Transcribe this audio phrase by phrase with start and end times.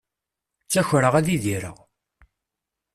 [0.63, 1.77] Ttakreɣ ad idireɣ.